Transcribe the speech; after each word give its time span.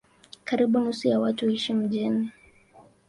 Karibu 0.43 0.79
nusu 0.79 1.07
ya 1.07 1.19
watu 1.19 1.45
huishi 1.45 1.73
mijini. 1.73 2.29